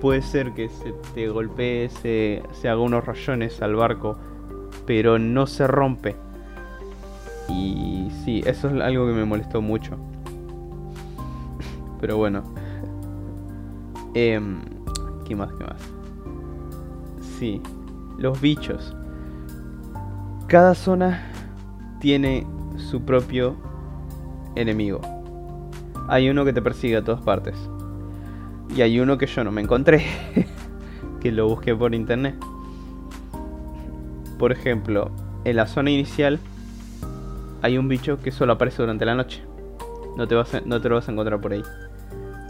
puede 0.00 0.22
ser 0.22 0.52
que 0.52 0.68
se 0.68 0.92
te 1.14 1.28
golpee, 1.28 1.88
se, 1.88 2.42
se 2.52 2.68
haga 2.68 2.80
unos 2.80 3.04
rayones 3.04 3.60
al 3.62 3.74
barco, 3.74 4.16
pero 4.86 5.18
no 5.18 5.46
se 5.46 5.66
rompe. 5.66 6.16
Y 7.48 8.08
sí, 8.24 8.42
eso 8.46 8.68
es 8.68 8.80
algo 8.80 9.06
que 9.06 9.12
me 9.12 9.24
molestó 9.24 9.60
mucho. 9.60 9.96
Pero 12.00 12.16
bueno. 12.16 12.42
Eh, 14.14 14.40
¿Qué 15.24 15.36
más? 15.36 15.52
¿Qué 15.52 15.64
más? 15.64 15.80
Sí, 17.38 17.62
los 18.18 18.40
bichos. 18.40 18.94
Cada 20.46 20.74
zona 20.74 21.22
tiene 22.00 22.46
su 22.76 23.02
propio 23.02 23.56
enemigo. 24.54 25.00
Hay 26.08 26.28
uno 26.28 26.44
que 26.44 26.52
te 26.52 26.60
persigue 26.60 26.96
a 26.96 27.04
todas 27.04 27.22
partes. 27.22 27.54
Y 28.74 28.82
hay 28.82 29.00
uno 29.00 29.18
que 29.18 29.26
yo 29.26 29.44
no 29.44 29.52
me 29.52 29.60
encontré. 29.60 30.04
que 31.20 31.30
lo 31.30 31.48
busqué 31.48 31.74
por 31.74 31.94
internet. 31.94 32.34
Por 34.38 34.50
ejemplo, 34.50 35.10
en 35.44 35.56
la 35.56 35.66
zona 35.66 35.90
inicial 35.90 36.40
hay 37.62 37.78
un 37.78 37.88
bicho 37.88 38.18
que 38.18 38.32
solo 38.32 38.54
aparece 38.54 38.82
durante 38.82 39.04
la 39.04 39.14
noche. 39.14 39.42
No 40.16 40.26
te, 40.26 40.34
vas 40.34 40.66
no 40.66 40.80
te 40.80 40.88
lo 40.88 40.96
vas 40.96 41.08
a 41.08 41.12
encontrar 41.12 41.40
por 41.40 41.52
ahí. 41.52 41.62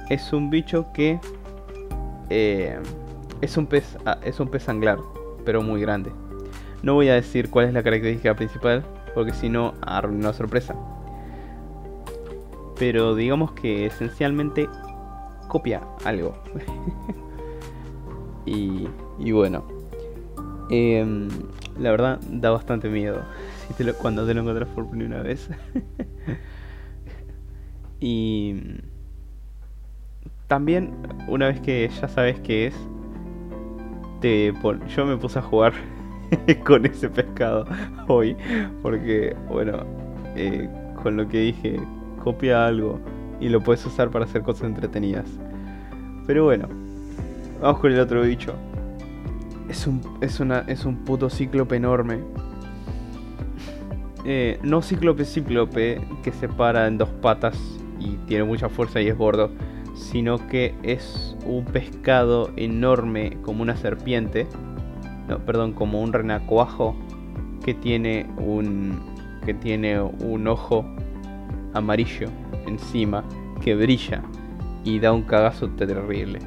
Es 0.08 0.32
un 0.32 0.48
bicho 0.48 0.86
que 0.94 1.20
eh, 2.30 2.78
es 3.40 3.56
un 3.56 3.66
pez 3.66 3.98
ah, 4.06 4.18
es 4.24 4.40
un 4.40 4.48
pez 4.48 4.68
anglar, 4.68 4.98
pero 5.44 5.62
muy 5.62 5.80
grande. 5.80 6.10
No 6.82 6.94
voy 6.94 7.08
a 7.08 7.14
decir 7.14 7.50
cuál 7.50 7.66
es 7.66 7.74
la 7.74 7.82
característica 7.82 8.34
principal, 8.34 8.84
porque 9.14 9.32
si 9.32 9.48
no 9.48 9.74
arruina 9.82 10.28
una 10.28 10.32
sorpresa. 10.32 10.74
Pero 12.78 13.14
digamos 13.14 13.52
que 13.52 13.86
esencialmente 13.86 14.68
copia 15.52 15.82
algo. 16.06 16.34
y, 18.46 18.88
y, 19.18 19.32
bueno, 19.32 19.62
em, 20.70 21.28
la 21.78 21.90
verdad 21.90 22.18
da 22.30 22.48
bastante 22.48 22.88
miedo 22.88 23.22
cuando 24.00 24.26
te 24.26 24.32
lo 24.32 24.40
encuentras 24.40 24.70
por 24.70 24.88
primera 24.88 25.20
vez. 25.20 25.50
y 28.00 28.62
también, 30.48 30.94
una 31.28 31.48
vez 31.48 31.60
que 31.60 31.90
ya 32.00 32.08
sabes 32.08 32.40
qué 32.40 32.68
es, 32.68 32.74
te 34.22 34.54
yo 34.96 35.04
me 35.04 35.18
puse 35.18 35.38
a 35.38 35.42
jugar 35.42 35.74
con 36.64 36.86
ese 36.86 37.10
pescado 37.10 37.66
hoy. 38.08 38.34
Porque, 38.82 39.36
bueno, 39.50 39.84
eh, 40.34 40.66
con 41.02 41.18
lo 41.18 41.28
que 41.28 41.40
dije, 41.40 41.78
copia 42.24 42.68
algo 42.68 42.98
y 43.42 43.48
lo 43.48 43.60
puedes 43.60 43.84
usar 43.84 44.10
para 44.10 44.24
hacer 44.24 44.42
cosas 44.42 44.68
entretenidas. 44.68 45.26
Pero 46.26 46.44
bueno, 46.44 46.68
vamos 47.60 47.80
con 47.80 47.92
el 47.92 47.98
otro 47.98 48.22
bicho. 48.22 48.54
Es 49.68 49.86
un, 49.86 50.00
es 50.20 50.38
una, 50.38 50.60
es 50.68 50.84
un 50.84 51.04
puto 51.04 51.28
cíclope 51.28 51.76
enorme 51.76 52.18
eh, 54.24 54.58
no 54.62 54.82
cíclope 54.82 55.24
cíclope 55.24 56.00
que 56.22 56.32
se 56.32 56.48
para 56.48 56.86
en 56.86 56.98
dos 56.98 57.08
patas 57.08 57.58
y 57.98 58.16
tiene 58.26 58.44
mucha 58.44 58.68
fuerza 58.68 59.00
y 59.00 59.08
es 59.08 59.16
gordo, 59.16 59.50
sino 59.94 60.46
que 60.46 60.74
es 60.82 61.36
un 61.46 61.64
pescado 61.64 62.50
enorme 62.56 63.38
como 63.42 63.62
una 63.62 63.76
serpiente, 63.76 64.46
no, 65.28 65.38
perdón, 65.38 65.72
como 65.72 66.00
un 66.00 66.12
renacuajo 66.12 66.94
que 67.64 67.74
tiene 67.74 68.26
un 68.38 69.00
que 69.44 69.54
tiene 69.54 70.00
un 70.00 70.46
ojo 70.46 70.84
amarillo 71.74 72.28
encima 72.66 73.24
que 73.60 73.74
brilla 73.74 74.22
y 74.84 74.98
da 74.98 75.12
un 75.12 75.22
cagazo 75.22 75.68
terrible. 75.70 76.38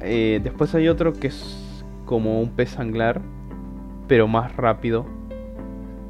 Eh, 0.00 0.40
después 0.42 0.74
hay 0.74 0.88
otro 0.88 1.12
que 1.12 1.28
es 1.28 1.84
como 2.04 2.40
un 2.40 2.50
pez 2.50 2.78
anglar, 2.78 3.22
pero 4.06 4.28
más 4.28 4.54
rápido 4.56 5.06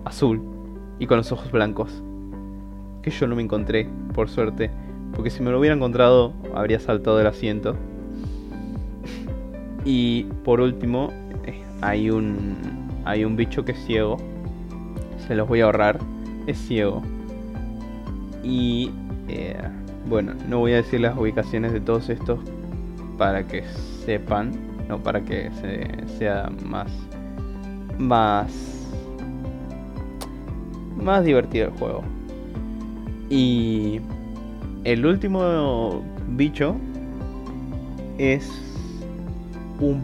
azul 0.04 0.42
y 0.98 1.06
con 1.06 1.18
los 1.18 1.30
ojos 1.32 1.50
blancos. 1.52 2.02
Que 3.02 3.10
yo 3.10 3.26
no 3.26 3.36
me 3.36 3.42
encontré, 3.42 3.88
por 4.14 4.28
suerte, 4.28 4.70
porque 5.14 5.30
si 5.30 5.42
me 5.42 5.50
lo 5.50 5.60
hubiera 5.60 5.76
encontrado 5.76 6.32
habría 6.54 6.80
saltado 6.80 7.18
del 7.18 7.26
asiento. 7.26 7.76
Y 9.84 10.24
por 10.44 10.60
último, 10.60 11.10
eh, 11.44 11.62
hay 11.82 12.10
un 12.10 12.56
hay 13.04 13.24
un 13.24 13.36
bicho 13.36 13.64
que 13.64 13.72
es 13.72 13.84
ciego. 13.84 14.16
Se 15.26 15.34
los 15.34 15.46
voy 15.46 15.60
a 15.60 15.66
ahorrar. 15.66 15.98
Es 16.46 16.58
ciego. 16.58 17.02
Y 18.44 18.90
eh, 19.28 19.56
bueno, 20.06 20.34
no 20.48 20.58
voy 20.58 20.72
a 20.72 20.76
decir 20.76 21.00
las 21.00 21.16
ubicaciones 21.16 21.72
de 21.72 21.80
todos 21.80 22.10
estos 22.10 22.38
para 23.16 23.46
que 23.46 23.64
sepan, 24.04 24.52
no 24.88 25.02
para 25.02 25.22
que 25.22 25.50
sea 26.18 26.50
más 26.64 26.90
más 27.98 28.52
más 30.96 31.24
divertido 31.24 31.66
el 31.66 31.72
juego. 31.72 32.02
Y 33.30 34.00
el 34.84 35.06
último 35.06 36.02
bicho 36.28 36.76
es 38.18 38.50
un 39.80 40.02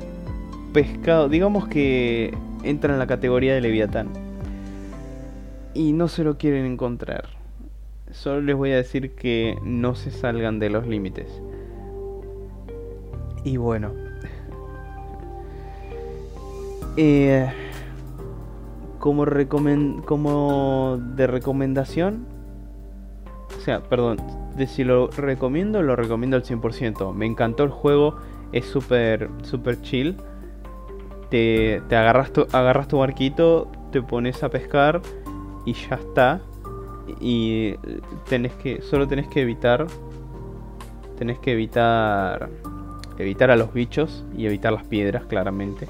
pescado, 0.73 1.29
digamos 1.29 1.69
que 1.69 2.35
entra 2.63 2.93
en 2.93 2.99
la 2.99 3.07
categoría 3.07 3.55
de 3.55 3.61
Leviatán. 3.61 4.09
Y 5.75 5.93
no 5.93 6.09
se 6.09 6.25
lo 6.25 6.37
quieren 6.37 6.67
encontrar. 6.67 7.40
Solo 8.13 8.41
les 8.41 8.57
voy 8.57 8.73
a 8.73 8.77
decir 8.77 9.15
que 9.15 9.57
no 9.63 9.95
se 9.95 10.11
salgan 10.11 10.59
de 10.59 10.71
los 10.71 10.87
límites. 10.87 11.43
Y 13.45 13.57
bueno. 13.57 13.93
Eh, 16.97 17.49
como, 18.99 19.25
como 20.05 20.99
de 21.17 21.27
recomendación, 21.29 22.27
o 23.57 23.61
sea, 23.61 23.81
perdón, 23.83 24.19
de 24.57 24.67
si 24.67 24.85
lo 24.85 25.09
recomiendo, 25.09 25.83
lo 25.83 25.97
recomiendo 25.97 26.37
al 26.37 26.43
100%. 26.43 27.15
Me 27.15 27.27
encantó 27.27 27.65
el 27.65 27.71
juego, 27.71 28.17
es 28.53 28.67
súper 28.67 29.31
super 29.43 29.81
chill. 29.83 30.17
Te, 31.31 31.81
te 31.89 31.97
agarras, 31.97 32.33
tu, 32.33 32.47
agarras 32.53 32.89
tu 32.89 32.99
barquito, 32.99 33.71
te 33.93 34.03
pones 34.03 34.43
a 34.43 34.49
pescar 34.51 35.01
y 35.65 35.75
ya 35.75 35.97
está. 35.97 36.41
Y 37.21 37.75
tenés 38.29 38.53
que, 38.55 38.83
solo 38.83 39.09
tenés 39.09 39.29
que 39.29 39.43
evitar, 39.43 39.87
tenés 41.19 41.39
que 41.39 41.53
evitar, 41.53 42.49
evitar 43.19 43.51
a 43.51 43.57
los 43.57 43.73
bichos 43.73 44.25
y 44.37 44.47
evitar 44.47 44.73
las 44.73 44.85
piedras, 44.85 45.25
claramente. 45.25 45.89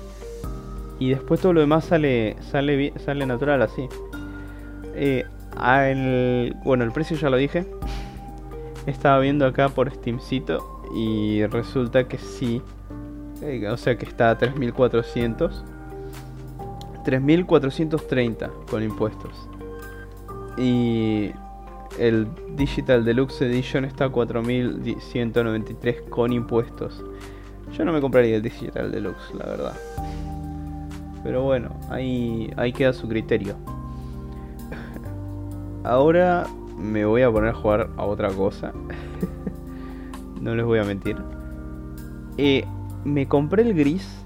Y 0.98 1.10
después 1.10 1.40
todo 1.40 1.54
lo 1.54 1.60
demás 1.60 1.84
sale, 1.86 2.36
sale, 2.50 2.92
sale 2.98 3.26
natural 3.26 3.62
así. 3.62 3.88
Eh, 4.94 5.24
bueno, 6.64 6.84
el 6.84 6.92
precio 6.92 7.16
ya 7.16 7.30
lo 7.30 7.36
dije. 7.36 7.66
Estaba 8.86 9.18
viendo 9.18 9.46
acá 9.46 9.68
por 9.68 9.90
Steamcito 9.90 10.82
y 10.94 11.44
resulta 11.46 12.06
que 12.08 12.18
sí. 12.18 12.62
Eh, 13.42 13.66
o 13.68 13.76
sea 13.76 13.96
que 13.96 14.06
está 14.06 14.30
a 14.30 14.38
3400. 14.38 15.64
3430 17.04 18.50
con 18.70 18.82
impuestos. 18.82 19.48
Y 20.56 21.30
el 21.98 22.28
Digital 22.56 23.04
Deluxe 23.04 23.42
Edition 23.42 23.84
está 23.84 24.06
a 24.06 24.08
4193 24.10 26.02
con 26.08 26.32
impuestos. 26.32 27.04
Yo 27.76 27.84
no 27.84 27.92
me 27.92 28.00
compraría 28.00 28.36
el 28.36 28.42
Digital 28.42 28.90
Deluxe, 28.90 29.34
la 29.34 29.46
verdad. 29.46 29.76
Pero 31.22 31.42
bueno, 31.42 31.70
ahí, 31.90 32.50
ahí 32.56 32.72
queda 32.72 32.92
su 32.92 33.08
criterio. 33.08 33.54
Ahora 35.84 36.46
me 36.78 37.04
voy 37.04 37.22
a 37.22 37.30
poner 37.30 37.50
a 37.50 37.54
jugar 37.54 37.90
a 37.96 38.04
otra 38.04 38.30
cosa. 38.30 38.72
no 40.40 40.54
les 40.54 40.64
voy 40.64 40.78
a 40.78 40.84
mentir. 40.84 41.16
Eh, 42.38 42.64
me 43.04 43.28
compré 43.28 43.62
el 43.62 43.74
gris 43.74 44.24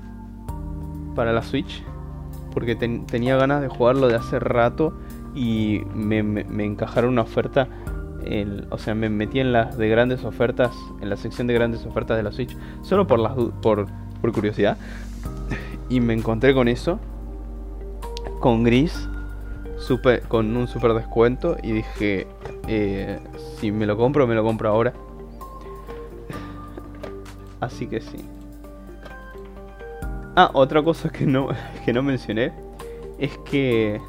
para 1.15 1.33
la 1.33 1.43
Switch. 1.43 1.83
Porque 2.53 2.77
tenía 2.77 3.37
ganas 3.37 3.61
de 3.61 3.69
jugarlo 3.69 4.07
de 4.07 4.15
hace 4.15 4.39
rato. 4.39 4.95
Y 5.35 5.83
me, 5.95 6.23
me, 6.23 6.65
encajaron 6.65 7.11
una 7.11 7.23
oferta. 7.23 7.69
o 8.71 8.79
sea, 8.79 8.95
me 8.95 9.09
metí 9.09 9.41
en 9.41 9.53
las 9.53 9.77
de 9.77 9.89
grandes 9.89 10.25
ofertas, 10.25 10.73
en 11.01 11.11
la 11.11 11.17
sección 11.17 11.47
de 11.47 11.55
grandes 11.55 11.85
ofertas 11.85 12.17
de 12.17 12.23
la 12.23 12.33
Switch, 12.33 12.57
solo 12.83 13.07
por, 13.07 13.19
las, 13.19 13.33
por, 13.63 13.87
por 14.21 14.33
curiosidad. 14.33 14.77
Y 15.91 16.01
me 16.01 16.15
encontré 16.15 16.55
con 16.55 16.67
eso, 16.67 16.99
con 18.41 18.65
Gris, 18.65 19.07
super, 19.77 20.23
con 20.23 20.57
un 20.57 20.67
super 20.67 20.95
descuento. 20.95 21.59
Y 21.63 21.73
dije, 21.73 22.27
eh, 22.67 23.21
si 23.59 23.71
me 23.71 23.85
lo 23.85 23.97
compro, 23.99 24.27
me 24.27 24.35
lo 24.35 24.43
compro 24.43 24.71
ahora. 24.71 24.95
Así 27.61 27.87
que 27.87 28.01
sí. 28.01 28.25
Ah, 30.37 30.51
otra 30.55 30.83
cosa 30.83 31.11
que 31.11 31.27
no, 31.27 31.49
que 31.85 31.93
no 31.93 32.03
mencioné 32.03 32.53
es 33.19 33.37
que 33.39 34.01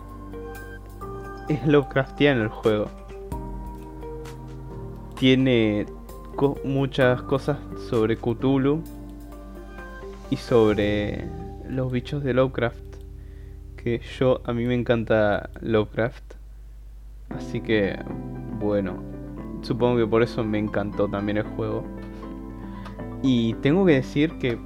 es 1.47 1.65
Lovecraftiano 1.65 2.41
el 2.41 2.49
juego. 2.49 2.87
Tiene 5.19 5.85
muchas 6.63 7.21
cosas 7.23 7.57
sobre 7.89 8.17
Cthulhu 8.17 8.83
y 10.29 10.37
sobre 10.37 11.25
los 11.69 11.91
bichos 11.91 12.23
de 12.23 12.33
Lovecraft. 12.33 12.83
Que 13.77 14.01
yo, 14.19 14.41
a 14.45 14.53
mí 14.53 14.65
me 14.65 14.73
encanta 14.73 15.49
Lovecraft. 15.61 16.33
Así 17.29 17.61
que, 17.61 17.97
bueno, 18.59 19.01
supongo 19.61 19.97
que 19.97 20.07
por 20.07 20.23
eso 20.23 20.43
me 20.43 20.59
encantó 20.59 21.07
también 21.07 21.37
el 21.37 21.43
juego. 21.43 21.85
Y 23.21 23.53
tengo 23.55 23.85
que 23.85 23.93
decir 23.93 24.37
que 24.39 24.57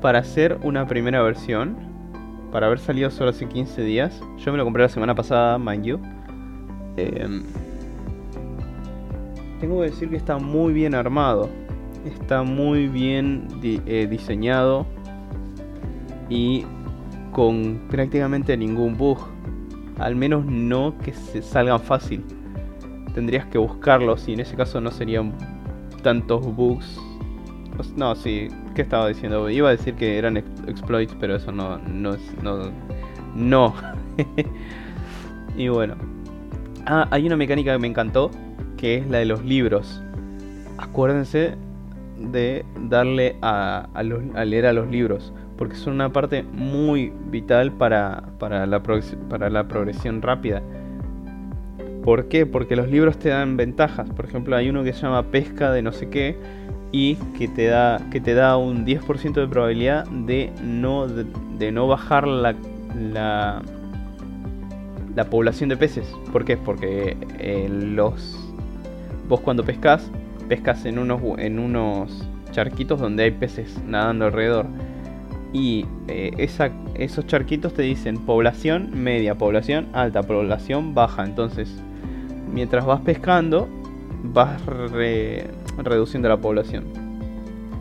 para 0.00 0.20
hacer 0.20 0.58
una 0.62 0.86
primera 0.86 1.22
versión, 1.22 1.87
para 2.50 2.66
haber 2.66 2.78
salido 2.78 3.10
solo 3.10 3.30
hace 3.30 3.46
15 3.46 3.82
días, 3.82 4.20
yo 4.38 4.52
me 4.52 4.58
lo 4.58 4.64
compré 4.64 4.82
la 4.82 4.88
semana 4.88 5.14
pasada, 5.14 5.58
mind 5.58 5.84
you. 5.84 6.00
Em, 6.96 7.42
tengo 9.60 9.80
que 9.80 9.90
decir 9.90 10.08
que 10.08 10.16
está 10.16 10.38
muy 10.38 10.72
bien 10.72 10.94
armado, 10.94 11.48
está 12.04 12.42
muy 12.42 12.88
bien 12.88 13.48
eh, 13.62 14.06
diseñado 14.08 14.86
y 16.28 16.64
con 17.32 17.80
prácticamente 17.90 18.56
ningún 18.56 18.96
bug. 18.96 19.18
Al 19.98 20.14
menos 20.14 20.44
no 20.46 20.96
que 20.98 21.12
se 21.12 21.42
salgan 21.42 21.80
fácil. 21.80 22.24
Tendrías 23.14 23.46
que 23.46 23.58
buscarlos 23.58 24.28
y 24.28 24.34
en 24.34 24.40
ese 24.40 24.54
caso 24.54 24.80
no 24.80 24.90
serían 24.90 25.32
tantos 26.02 26.46
bugs. 26.54 27.00
No, 27.96 28.14
sí, 28.14 28.48
¿qué 28.78 28.82
estaba 28.82 29.08
diciendo? 29.08 29.50
Iba 29.50 29.70
a 29.70 29.72
decir 29.72 29.94
que 29.94 30.18
eran 30.18 30.36
exploits, 30.36 31.12
pero 31.18 31.34
eso 31.34 31.50
no, 31.50 31.78
no 31.78 32.14
es. 32.14 32.20
No. 32.44 32.70
no. 33.34 33.74
y 35.56 35.66
bueno. 35.66 35.96
Ah, 36.86 37.08
hay 37.10 37.26
una 37.26 37.36
mecánica 37.36 37.72
que 37.72 37.78
me 37.80 37.88
encantó, 37.88 38.30
que 38.76 38.98
es 38.98 39.10
la 39.10 39.18
de 39.18 39.24
los 39.24 39.44
libros. 39.44 40.00
Acuérdense 40.76 41.56
de 42.20 42.64
darle 42.88 43.34
a, 43.42 43.88
a 43.94 44.44
leer 44.44 44.66
a 44.66 44.72
los 44.72 44.88
libros 44.88 45.32
porque 45.56 45.74
son 45.74 45.94
una 45.94 46.12
parte 46.12 46.44
muy 46.44 47.12
vital 47.32 47.72
para, 47.72 48.28
para, 48.38 48.64
la, 48.64 48.80
para 48.80 49.50
la 49.50 49.66
progresión 49.66 50.22
rápida. 50.22 50.62
¿Por 52.04 52.28
qué? 52.28 52.46
Porque 52.46 52.76
los 52.76 52.88
libros 52.88 53.18
te 53.18 53.30
dan 53.30 53.56
ventajas. 53.56 54.08
Por 54.10 54.24
ejemplo, 54.24 54.54
hay 54.54 54.68
uno 54.68 54.84
que 54.84 54.92
se 54.92 55.02
llama 55.02 55.24
pesca 55.24 55.72
de 55.72 55.82
no 55.82 55.90
sé 55.90 56.08
qué 56.10 56.36
y 56.92 57.16
que 57.36 57.48
te 57.48 57.66
da, 57.66 58.00
que 58.10 58.20
te 58.20 58.34
da 58.34 58.56
un 58.56 58.86
10% 58.86 59.34
de 59.34 59.46
probabilidad 59.46 60.06
de 60.06 60.52
no, 60.62 61.06
de, 61.06 61.72
no 61.72 61.86
bajar 61.86 62.26
la, 62.26 62.54
la, 62.94 63.62
la, 65.14 65.24
población 65.30 65.68
de 65.68 65.76
peces. 65.76 66.06
¿Por 66.32 66.44
qué? 66.44 66.56
Porque 66.56 67.16
eh, 67.38 67.68
los 67.70 68.38
vos 69.28 69.40
cuando 69.40 69.64
pescas, 69.64 70.10
pescas 70.48 70.84
en 70.86 70.98
unos, 70.98 71.20
en 71.38 71.58
unos 71.58 72.26
charquitos 72.52 73.00
donde 73.00 73.24
hay 73.24 73.30
peces 73.32 73.78
nadando 73.86 74.24
alrededor 74.24 74.66
y 75.52 75.86
eh, 76.08 76.48
esos 76.94 77.26
charquitos 77.26 77.72
te 77.72 77.82
dicen 77.82 78.18
población 78.18 78.90
media, 79.02 79.34
población 79.36 79.88
alta, 79.92 80.22
población 80.22 80.94
baja. 80.94 81.24
Entonces, 81.24 81.70
mientras 82.52 82.84
vas 82.84 83.00
pescando, 83.00 83.68
vas 84.22 84.60
reduciendo 85.84 86.28
la 86.28 86.36
población. 86.36 86.84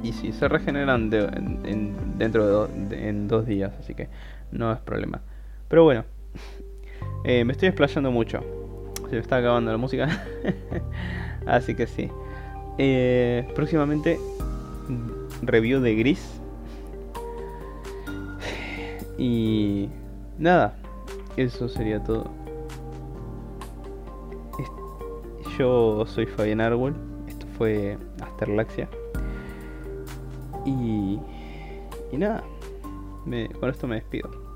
Y 0.04 0.14
si 0.14 0.32
se 0.32 0.48
regeneran 0.48 1.10
dentro 1.10 2.68
de, 2.68 3.14
dos 3.28 3.46
días, 3.46 3.74
así 3.80 3.94
que 3.94 4.10
no 4.52 4.72
es 4.72 4.80
problema. 4.80 5.22
Pero 5.68 5.84
bueno, 5.84 6.06
eh, 7.24 7.44
me 7.44 7.54
estoy 7.54 7.70
explayando 7.70 8.12
mucho. 8.12 8.42
Se 9.10 9.16
me 9.16 9.22
está 9.22 9.38
acabando 9.38 9.72
la 9.72 9.78
música. 9.78 10.08
así 11.46 11.76
que 11.76 11.88
sí. 11.88 12.10
Eh, 12.78 13.48
próximamente, 13.56 14.20
review 15.42 15.82
de 15.82 15.96
Gris 15.96 16.40
y 19.18 19.90
nada, 20.38 20.76
eso 21.38 21.68
sería 21.68 22.04
todo. 22.04 22.30
Yo 25.58 26.06
soy 26.06 26.28
Fabián 26.28 26.62
esto 26.62 27.07
fue 27.58 27.98
Asterlaxia. 28.22 28.90
Y, 30.66 31.20
y 32.12 32.18
nada, 32.18 32.44
con 33.60 33.70
esto 33.70 33.88
me 33.88 33.96
despido. 33.96 34.47